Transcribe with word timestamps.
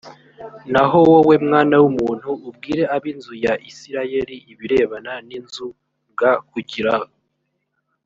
naho 0.71 0.97
wowe 1.11 1.35
mwana 1.45 1.75
w 1.81 1.85
umuntu 1.91 2.29
ubwire 2.49 2.83
ab 2.95 3.03
inzu 3.11 3.33
ya 3.45 3.53
isirayeli 3.69 4.35
ibirebana 4.51 5.11
n 5.27 5.29
inzu 5.37 5.67
g 6.19 6.19
kugira 6.51 6.93